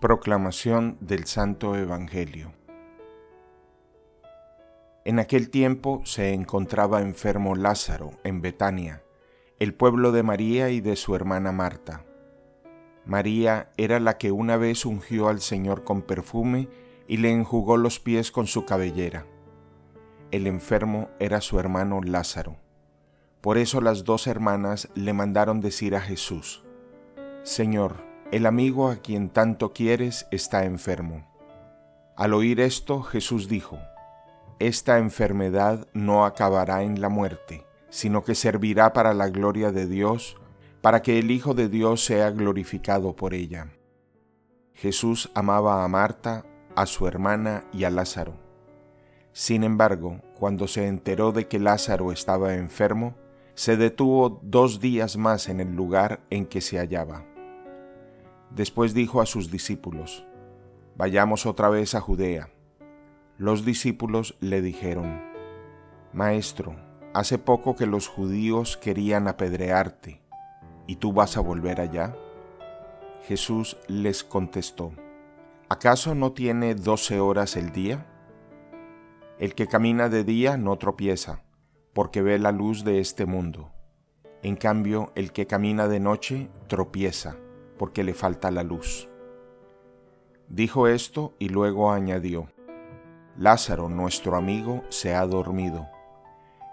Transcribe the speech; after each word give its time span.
Proclamación 0.00 0.96
del 1.00 1.24
Santo 1.24 1.74
Evangelio 1.74 2.52
En 5.04 5.18
aquel 5.18 5.50
tiempo 5.50 6.02
se 6.04 6.34
encontraba 6.34 7.02
enfermo 7.02 7.56
Lázaro 7.56 8.12
en 8.22 8.40
Betania, 8.40 9.02
el 9.58 9.74
pueblo 9.74 10.12
de 10.12 10.22
María 10.22 10.70
y 10.70 10.80
de 10.80 10.94
su 10.94 11.16
hermana 11.16 11.50
Marta. 11.50 12.04
María 13.06 13.72
era 13.76 13.98
la 13.98 14.18
que 14.18 14.30
una 14.30 14.56
vez 14.56 14.86
ungió 14.86 15.28
al 15.28 15.40
Señor 15.40 15.82
con 15.82 16.02
perfume 16.02 16.68
y 17.08 17.16
le 17.16 17.32
enjugó 17.32 17.76
los 17.76 17.98
pies 17.98 18.30
con 18.30 18.46
su 18.46 18.64
cabellera. 18.64 19.26
El 20.30 20.46
enfermo 20.46 21.10
era 21.18 21.40
su 21.40 21.58
hermano 21.58 22.02
Lázaro. 22.02 22.54
Por 23.40 23.58
eso 23.58 23.80
las 23.80 24.04
dos 24.04 24.28
hermanas 24.28 24.90
le 24.94 25.12
mandaron 25.12 25.60
decir 25.60 25.96
a 25.96 26.00
Jesús, 26.00 26.62
Señor, 27.42 28.07
el 28.30 28.44
amigo 28.44 28.88
a 28.90 28.96
quien 28.96 29.30
tanto 29.30 29.72
quieres 29.72 30.26
está 30.30 30.64
enfermo. 30.64 31.26
Al 32.14 32.34
oír 32.34 32.60
esto, 32.60 33.02
Jesús 33.02 33.48
dijo, 33.48 33.78
Esta 34.58 34.98
enfermedad 34.98 35.88
no 35.94 36.26
acabará 36.26 36.82
en 36.82 37.00
la 37.00 37.08
muerte, 37.08 37.64
sino 37.88 38.24
que 38.24 38.34
servirá 38.34 38.92
para 38.92 39.14
la 39.14 39.30
gloria 39.30 39.72
de 39.72 39.86
Dios, 39.86 40.36
para 40.82 41.00
que 41.00 41.18
el 41.18 41.30
Hijo 41.30 41.54
de 41.54 41.68
Dios 41.68 42.04
sea 42.04 42.30
glorificado 42.30 43.16
por 43.16 43.32
ella. 43.32 43.72
Jesús 44.74 45.30
amaba 45.34 45.82
a 45.82 45.88
Marta, 45.88 46.44
a 46.76 46.84
su 46.84 47.06
hermana 47.06 47.64
y 47.72 47.84
a 47.84 47.90
Lázaro. 47.90 48.34
Sin 49.32 49.64
embargo, 49.64 50.20
cuando 50.38 50.68
se 50.68 50.86
enteró 50.86 51.32
de 51.32 51.48
que 51.48 51.58
Lázaro 51.58 52.12
estaba 52.12 52.54
enfermo, 52.54 53.16
se 53.54 53.76
detuvo 53.76 54.38
dos 54.42 54.80
días 54.80 55.16
más 55.16 55.48
en 55.48 55.60
el 55.60 55.74
lugar 55.74 56.20
en 56.30 56.46
que 56.46 56.60
se 56.60 56.78
hallaba. 56.78 57.24
Después 58.50 58.94
dijo 58.94 59.20
a 59.20 59.26
sus 59.26 59.50
discípulos, 59.50 60.24
Vayamos 60.98 61.46
otra 61.46 61.68
vez 61.68 61.94
a 61.94 62.00
Judea. 62.00 62.50
Los 63.36 63.64
discípulos 63.64 64.36
le 64.40 64.60
dijeron, 64.60 65.22
Maestro, 66.12 66.74
hace 67.14 67.38
poco 67.38 67.76
que 67.76 67.86
los 67.86 68.08
judíos 68.08 68.76
querían 68.76 69.28
apedrearte, 69.28 70.20
¿y 70.88 70.96
tú 70.96 71.12
vas 71.12 71.36
a 71.36 71.40
volver 71.40 71.80
allá? 71.80 72.16
Jesús 73.22 73.76
les 73.86 74.24
contestó, 74.24 74.92
¿acaso 75.68 76.16
no 76.16 76.32
tiene 76.32 76.74
doce 76.74 77.20
horas 77.20 77.54
el 77.54 77.70
día? 77.70 78.04
El 79.38 79.54
que 79.54 79.68
camina 79.68 80.08
de 80.08 80.24
día 80.24 80.56
no 80.56 80.78
tropieza, 80.78 81.44
porque 81.92 82.22
ve 82.22 82.40
la 82.40 82.50
luz 82.50 82.82
de 82.82 82.98
este 82.98 83.24
mundo. 83.24 83.70
En 84.42 84.56
cambio, 84.56 85.12
el 85.14 85.30
que 85.30 85.46
camina 85.46 85.86
de 85.86 86.00
noche 86.00 86.50
tropieza 86.66 87.36
porque 87.78 88.04
le 88.04 88.14
falta 88.14 88.50
la 88.50 88.62
luz. 88.62 89.08
Dijo 90.48 90.88
esto 90.88 91.34
y 91.38 91.48
luego 91.48 91.92
añadió, 91.92 92.48
Lázaro, 93.36 93.88
nuestro 93.88 94.34
amigo, 94.34 94.82
se 94.88 95.14
ha 95.14 95.24
dormido, 95.26 95.88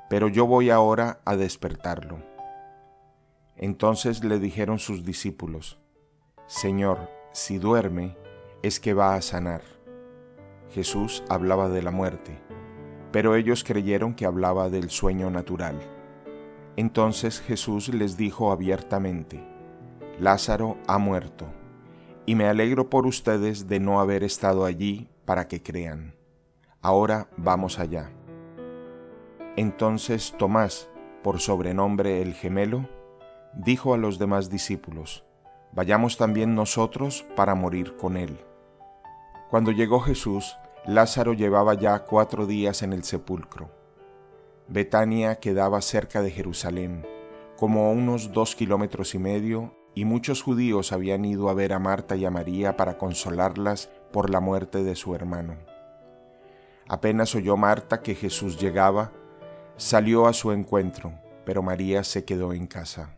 pero 0.09 0.27
yo 0.27 0.47
voy 0.47 0.69
ahora 0.69 1.19
a 1.25 1.35
despertarlo. 1.35 2.17
Entonces 3.55 4.23
le 4.23 4.39
dijeron 4.39 4.79
sus 4.79 5.05
discípulos, 5.05 5.77
Señor, 6.47 7.09
si 7.33 7.57
duerme, 7.57 8.17
es 8.63 8.79
que 8.79 8.93
va 8.93 9.15
a 9.15 9.21
sanar. 9.21 9.61
Jesús 10.71 11.23
hablaba 11.29 11.69
de 11.69 11.81
la 11.81 11.91
muerte, 11.91 12.39
pero 13.11 13.35
ellos 13.35 13.63
creyeron 13.63 14.15
que 14.15 14.25
hablaba 14.25 14.69
del 14.69 14.89
sueño 14.89 15.29
natural. 15.29 15.79
Entonces 16.75 17.39
Jesús 17.39 17.89
les 17.89 18.17
dijo 18.17 18.51
abiertamente, 18.51 19.54
Lázaro 20.19 20.77
ha 20.87 20.97
muerto, 20.97 21.45
y 22.25 22.35
me 22.35 22.47
alegro 22.47 22.89
por 22.89 23.05
ustedes 23.05 23.67
de 23.67 23.81
no 23.81 23.99
haber 23.99 24.23
estado 24.23 24.63
allí 24.63 25.09
para 25.25 25.47
que 25.49 25.61
crean. 25.61 26.15
Ahora 26.81 27.27
vamos 27.35 27.79
allá. 27.79 28.11
Entonces 29.57 30.33
Tomás, 30.37 30.89
por 31.21 31.39
sobrenombre 31.39 32.21
el 32.21 32.33
gemelo, 32.33 32.87
dijo 33.53 33.93
a 33.93 33.97
los 33.97 34.17
demás 34.17 34.49
discípulos, 34.49 35.25
Vayamos 35.73 36.15
también 36.15 36.55
nosotros 36.55 37.25
para 37.35 37.53
morir 37.53 37.97
con 37.97 38.15
él. 38.15 38.39
Cuando 39.49 39.71
llegó 39.71 39.99
Jesús, 39.99 40.55
Lázaro 40.85 41.33
llevaba 41.33 41.73
ya 41.73 42.05
cuatro 42.05 42.45
días 42.45 42.81
en 42.83 42.93
el 42.93 43.03
sepulcro. 43.03 43.69
Betania 44.69 45.35
quedaba 45.35 45.81
cerca 45.81 46.21
de 46.21 46.31
Jerusalén, 46.31 47.05
como 47.57 47.87
a 47.87 47.91
unos 47.91 48.31
dos 48.31 48.55
kilómetros 48.55 49.15
y 49.15 49.19
medio 49.19 49.73
y 49.95 50.03
muchos 50.03 50.43
judíos 50.43 50.91
habían 50.91 51.23
ido 51.23 51.49
a 51.49 51.53
ver 51.53 51.71
a 51.71 51.79
Marta 51.79 52.17
y 52.17 52.25
a 52.25 52.29
María 52.29 52.75
para 52.75 52.97
consolarlas 52.97 53.89
por 54.11 54.29
la 54.29 54.41
muerte 54.41 54.83
de 54.83 54.95
su 54.95 55.15
hermano. 55.15 55.55
Apenas 56.87 57.33
oyó 57.33 57.55
Marta 57.55 58.01
que 58.01 58.13
Jesús 58.13 58.59
llegaba, 58.59 59.13
salió 59.77 60.27
a 60.27 60.33
su 60.33 60.51
encuentro, 60.51 61.13
pero 61.45 61.63
María 61.63 62.03
se 62.03 62.25
quedó 62.25 62.53
en 62.53 62.67
casa. 62.67 63.15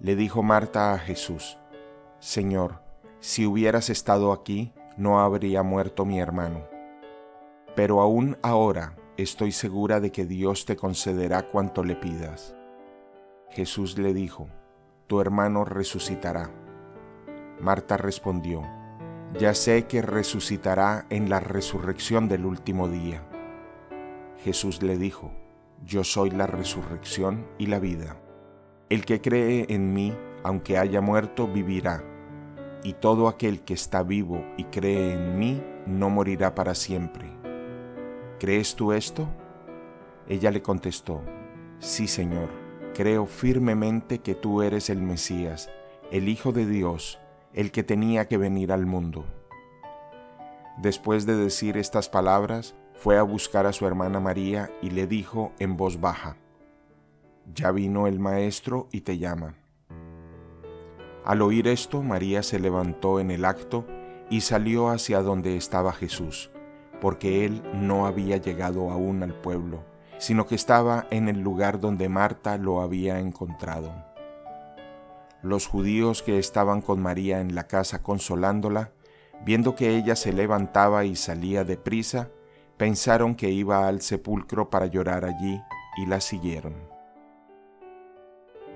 Le 0.00 0.16
dijo 0.16 0.42
Marta 0.42 0.92
a 0.92 0.98
Jesús, 0.98 1.56
Señor, 2.18 2.80
si 3.20 3.46
hubieras 3.46 3.88
estado 3.88 4.32
aquí, 4.32 4.72
no 4.96 5.20
habría 5.20 5.62
muerto 5.62 6.04
mi 6.04 6.18
hermano. 6.18 6.66
Pero 7.76 8.00
aún 8.00 8.36
ahora 8.42 8.96
estoy 9.16 9.52
segura 9.52 10.00
de 10.00 10.10
que 10.10 10.26
Dios 10.26 10.66
te 10.66 10.76
concederá 10.76 11.46
cuanto 11.46 11.84
le 11.84 11.94
pidas. 11.94 12.54
Jesús 13.50 13.98
le 13.98 14.12
dijo, 14.12 14.48
tu 15.06 15.20
hermano 15.20 15.64
resucitará. 15.64 16.50
Marta 17.60 17.96
respondió, 17.96 18.62
ya 19.38 19.54
sé 19.54 19.86
que 19.86 20.02
resucitará 20.02 21.06
en 21.10 21.30
la 21.30 21.40
resurrección 21.40 22.28
del 22.28 22.44
último 22.44 22.88
día. 22.88 23.22
Jesús 24.42 24.82
le 24.82 24.98
dijo, 24.98 25.32
yo 25.84 26.04
soy 26.04 26.30
la 26.30 26.46
resurrección 26.46 27.46
y 27.58 27.66
la 27.66 27.78
vida. 27.78 28.16
El 28.88 29.04
que 29.04 29.20
cree 29.20 29.66
en 29.68 29.92
mí, 29.92 30.14
aunque 30.42 30.78
haya 30.78 31.00
muerto, 31.00 31.46
vivirá, 31.46 32.02
y 32.82 32.94
todo 32.94 33.28
aquel 33.28 33.62
que 33.62 33.74
está 33.74 34.02
vivo 34.02 34.44
y 34.56 34.64
cree 34.64 35.14
en 35.14 35.38
mí, 35.38 35.62
no 35.86 36.10
morirá 36.10 36.54
para 36.54 36.74
siempre. 36.74 37.30
¿Crees 38.38 38.74
tú 38.76 38.92
esto? 38.92 39.28
Ella 40.28 40.50
le 40.50 40.62
contestó, 40.62 41.22
sí, 41.78 42.06
Señor 42.06 42.65
creo 42.96 43.26
firmemente 43.26 44.20
que 44.20 44.34
tú 44.34 44.62
eres 44.62 44.88
el 44.88 45.02
Mesías, 45.02 45.68
el 46.10 46.30
Hijo 46.30 46.52
de 46.52 46.64
Dios, 46.64 47.18
el 47.52 47.70
que 47.70 47.82
tenía 47.82 48.26
que 48.26 48.38
venir 48.38 48.72
al 48.72 48.86
mundo. 48.86 49.26
Después 50.78 51.26
de 51.26 51.36
decir 51.36 51.76
estas 51.76 52.08
palabras, 52.08 52.74
fue 52.94 53.18
a 53.18 53.22
buscar 53.22 53.66
a 53.66 53.74
su 53.74 53.86
hermana 53.86 54.18
María 54.18 54.70
y 54.80 54.88
le 54.88 55.06
dijo 55.06 55.52
en 55.58 55.76
voz 55.76 56.00
baja, 56.00 56.38
Ya 57.54 57.70
vino 57.70 58.06
el 58.06 58.18
Maestro 58.18 58.88
y 58.90 59.02
te 59.02 59.18
llama. 59.18 59.56
Al 61.22 61.42
oír 61.42 61.68
esto, 61.68 62.02
María 62.02 62.42
se 62.42 62.58
levantó 62.58 63.20
en 63.20 63.30
el 63.30 63.44
acto 63.44 63.84
y 64.30 64.40
salió 64.40 64.88
hacia 64.88 65.20
donde 65.20 65.58
estaba 65.58 65.92
Jesús, 65.92 66.50
porque 67.02 67.44
él 67.44 67.62
no 67.74 68.06
había 68.06 68.38
llegado 68.38 68.90
aún 68.90 69.22
al 69.22 69.34
pueblo 69.34 69.84
sino 70.18 70.46
que 70.46 70.54
estaba 70.54 71.06
en 71.10 71.28
el 71.28 71.40
lugar 71.40 71.80
donde 71.80 72.08
Marta 72.08 72.56
lo 72.58 72.80
había 72.80 73.18
encontrado. 73.18 73.92
Los 75.42 75.66
judíos 75.66 76.22
que 76.22 76.38
estaban 76.38 76.80
con 76.80 77.00
María 77.00 77.40
en 77.40 77.54
la 77.54 77.66
casa 77.66 78.02
consolándola, 78.02 78.92
viendo 79.44 79.74
que 79.74 79.96
ella 79.96 80.16
se 80.16 80.32
levantaba 80.32 81.04
y 81.04 81.14
salía 81.14 81.64
deprisa, 81.64 82.30
pensaron 82.76 83.34
que 83.34 83.50
iba 83.50 83.86
al 83.86 84.00
sepulcro 84.00 84.70
para 84.70 84.86
llorar 84.86 85.24
allí 85.24 85.60
y 85.96 86.06
la 86.06 86.20
siguieron. 86.20 86.74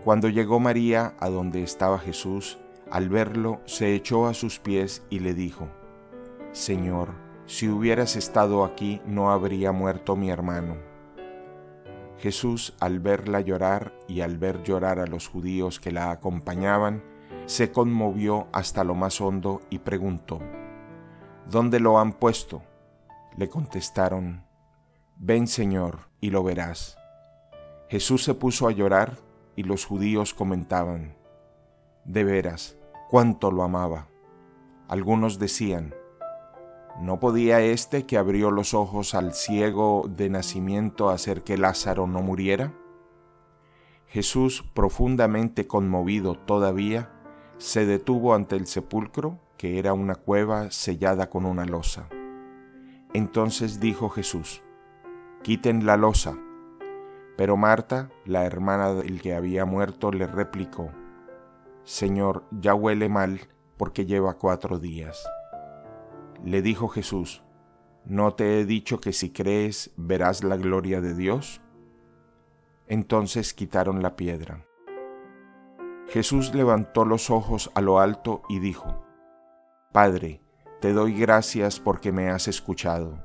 Cuando 0.05 0.29
llegó 0.29 0.61
María 0.61 1.15
a 1.19 1.29
donde 1.29 1.63
estaba 1.63 1.99
Jesús, 1.99 2.59
al 2.91 3.09
verlo 3.09 3.61
se 3.67 3.95
echó 3.95 4.27
a 4.27 4.35
sus 4.35 4.59
pies 4.59 5.03
y 5.11 5.21
le 5.21 5.35
dijo, 5.35 5.69
Señor, 6.53 7.11
si 7.47 7.69
hubieras 7.69 8.17
estado 8.17 8.65
aquí 8.65 9.01
no 9.07 9.31
habría 9.31 9.73
muerto 9.73 10.17
mi 10.17 10.31
hermano. 10.31 10.90
Jesús, 12.21 12.75
al 12.81 13.01
verla 13.01 13.41
llorar 13.41 13.95
y 14.07 14.21
al 14.21 14.37
ver 14.37 14.63
llorar 14.63 14.99
a 14.99 15.07
los 15.07 15.27
judíos 15.27 15.81
que 15.81 15.91
la 15.91 16.11
acompañaban, 16.11 17.03
se 17.47 17.73
conmovió 17.73 18.47
hasta 18.53 18.85
lo 18.85 18.95
más 18.95 19.23
hondo 19.23 19.63
y 19.71 19.79
preguntó, 19.79 20.39
¿Dónde 21.49 21.81
lo 21.81 21.99
han 21.99 22.13
puesto? 22.13 22.63
Le 23.39 23.49
contestaron, 23.49 24.45
Ven 25.17 25.47
Señor, 25.47 26.11
y 26.21 26.29
lo 26.29 26.45
verás. 26.45 26.99
Jesús 27.89 28.23
se 28.23 28.35
puso 28.35 28.69
a 28.69 28.73
llorar 28.73 29.17
y 29.57 29.63
los 29.63 29.87
judíos 29.87 30.35
comentaban, 30.35 31.17
De 32.05 32.23
veras, 32.25 32.77
cuánto 33.09 33.51
lo 33.51 33.63
amaba. 33.63 34.09
Algunos 34.89 35.39
decían, 35.39 35.95
¿No 37.01 37.19
podía 37.19 37.63
éste 37.63 38.05
que 38.05 38.19
abrió 38.19 38.51
los 38.51 38.75
ojos 38.75 39.15
al 39.15 39.33
ciego 39.33 40.05
de 40.07 40.29
nacimiento 40.29 41.09
hacer 41.09 41.43
que 41.43 41.57
Lázaro 41.57 42.07
no 42.07 42.21
muriera? 42.21 42.75
Jesús, 44.07 44.63
profundamente 44.75 45.67
conmovido 45.67 46.35
todavía, 46.35 47.11
se 47.57 47.87
detuvo 47.87 48.35
ante 48.35 48.57
el 48.57 48.67
sepulcro, 48.67 49.39
que 49.57 49.79
era 49.79 49.95
una 49.95 50.15
cueva 50.15 50.71
sellada 50.71 51.31
con 51.31 51.47
una 51.47 51.65
losa. 51.65 52.07
Entonces 53.15 53.81
dijo 53.81 54.11
Jesús, 54.11 54.63
Quiten 55.43 55.87
la 55.87 55.97
losa. 55.97 56.37
Pero 57.39 57.57
Marta, 57.57 58.11
la 58.27 58.45
hermana 58.45 58.93
del 58.93 59.23
que 59.23 59.35
había 59.35 59.65
muerto, 59.65 60.13
le 60.13 60.27
replicó, 60.27 60.91
Señor, 61.85 62.45
ya 62.51 62.75
huele 62.75 63.09
mal 63.09 63.41
porque 63.79 64.05
lleva 64.05 64.35
cuatro 64.35 64.79
días. 64.79 65.27
Le 66.45 66.63
dijo 66.63 66.89
Jesús, 66.89 67.43
¿no 68.07 68.33
te 68.33 68.61
he 68.61 68.65
dicho 68.65 68.99
que 68.99 69.13
si 69.13 69.31
crees 69.31 69.93
verás 69.97 70.43
la 70.43 70.57
gloria 70.57 71.03
de 71.03 71.15
Dios? 71.15 71.61
Entonces 72.87 73.53
quitaron 73.53 74.03
la 74.03 74.17
piedra. 74.17 74.67
Jesús 76.09 76.55
levantó 76.55 77.05
los 77.05 77.31
ojos 77.31 77.71
a 77.75 77.83
lo 77.83 78.01
alto 78.01 78.43
y 78.49 78.59
dijo, 78.59 79.05
Padre, 79.93 80.41
te 80.81 80.93
doy 80.95 81.15
gracias 81.15 81.79
porque 81.79 82.11
me 82.11 82.31
has 82.31 82.49
escuchado. 82.49 83.23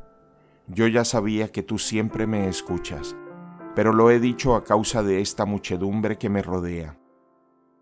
Yo 0.68 0.88
ya 0.88 1.06
sabía 1.06 1.52
que 1.52 1.64
tú 1.64 1.80
siempre 1.80 2.28
me 2.28 2.50
escuchas, 2.50 3.16
pero 3.76 3.94
lo 3.94 4.12
he 4.12 4.20
dicho 4.20 4.56
a 4.56 4.64
causa 4.64 5.04
de 5.04 5.22
esta 5.22 5.46
muchedumbre 5.46 6.18
que 6.18 6.30
me 6.30 6.42
rodea, 6.42 7.00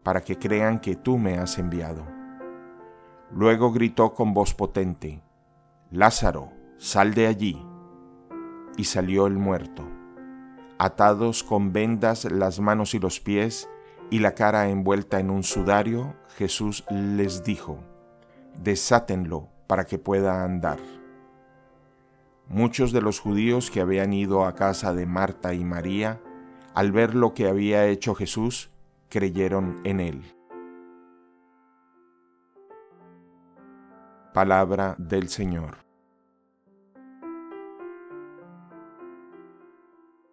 para 0.03 0.21
que 0.21 0.37
crean 0.37 0.79
que 0.79 0.95
tú 0.95 1.17
me 1.17 1.37
has 1.39 1.57
enviado. 1.57 2.22
Luego 3.35 3.71
gritó 3.71 4.13
con 4.13 4.33
voz 4.33 4.53
potente, 4.53 5.21
Lázaro, 5.89 6.51
sal 6.77 7.15
de 7.15 7.25
allí. 7.25 7.65
Y 8.77 8.83
salió 8.83 9.25
el 9.25 9.37
muerto, 9.37 9.87
atados 10.77 11.43
con 11.43 11.73
vendas 11.73 12.25
las 12.25 12.59
manos 12.59 12.93
y 12.93 12.99
los 12.99 13.19
pies, 13.19 13.69
y 14.11 14.19
la 14.19 14.35
cara 14.35 14.69
envuelta 14.69 15.19
en 15.19 15.31
un 15.31 15.43
sudario, 15.43 16.15
Jesús 16.37 16.83
les 16.91 17.43
dijo, 17.43 17.79
desátenlo 18.61 19.49
para 19.65 19.85
que 19.85 19.97
pueda 19.97 20.43
andar. 20.43 20.77
Muchos 22.47 22.91
de 22.91 23.01
los 23.01 23.19
judíos 23.19 23.71
que 23.71 23.81
habían 23.81 24.13
ido 24.13 24.45
a 24.45 24.53
casa 24.53 24.93
de 24.93 25.07
Marta 25.07 25.55
y 25.55 25.63
María, 25.63 26.21
al 26.75 26.91
ver 26.91 27.15
lo 27.15 27.33
que 27.33 27.47
había 27.47 27.87
hecho 27.87 28.13
Jesús, 28.13 28.69
creyeron 29.09 29.81
en 29.83 29.99
él. 29.99 30.35
Palabra 34.33 34.95
del 34.97 35.29
Señor. 35.29 35.82